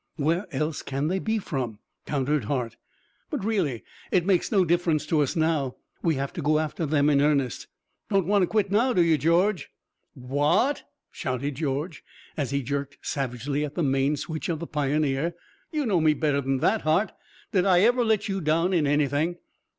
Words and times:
"Where 0.15 0.47
else 0.51 0.81
can 0.81 1.09
they 1.09 1.19
be 1.19 1.37
from?" 1.37 1.77
countered 2.07 2.45
Hart. 2.45 2.75
"But, 3.29 3.45
really 3.45 3.83
it 4.09 4.25
makes 4.25 4.51
no 4.51 4.65
difference 4.65 5.05
to 5.05 5.21
us 5.21 5.35
now. 5.35 5.75
We 6.01 6.15
have 6.15 6.33
to 6.33 6.41
go 6.41 6.57
after 6.57 6.87
them 6.87 7.07
in 7.07 7.21
earnest. 7.21 7.67
Don't 8.09 8.25
want 8.25 8.41
to 8.41 8.47
quit, 8.47 8.71
do 8.71 8.99
you, 9.03 9.19
George?" 9.19 9.69
"Wha 10.15 10.65
a 10.65 10.69
at?" 10.69 10.83
shouted 11.11 11.53
George, 11.57 12.03
as 12.35 12.49
he 12.49 12.63
jerked 12.63 12.97
savagely 13.03 13.63
at 13.63 13.75
the 13.75 13.83
main 13.83 14.15
switch 14.17 14.49
of 14.49 14.57
the 14.57 14.65
Pioneer. 14.65 15.35
"You 15.71 15.85
know 15.85 16.01
me 16.01 16.15
better 16.15 16.41
than 16.41 16.57
that, 16.61 16.81
Hart. 16.81 17.11
Did 17.51 17.65
I 17.67 17.81
ever 17.81 18.03
let 18.03 18.27
you 18.27 18.41
down 18.41 18.73
in 18.73 18.87
anything?" 18.87 19.35